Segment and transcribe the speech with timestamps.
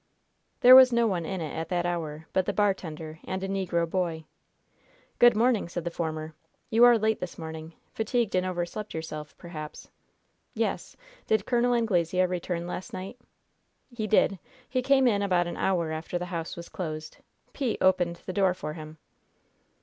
[0.61, 3.87] There was no one in it at that hour but the bartender and a negro
[3.87, 4.23] boy.
[5.19, 6.33] "Good morning," said the former.
[6.71, 7.75] "You are late this morning.
[7.93, 9.89] Fatigued and overslept yourself, perhaps."
[10.55, 10.97] "Yes.
[11.27, 11.75] Did Col.
[11.75, 13.19] Anglesea return last night?"
[13.91, 14.39] "He did.
[14.67, 17.17] He came in about an hour after the house was closed.
[17.53, 18.97] Pete opened the door for him."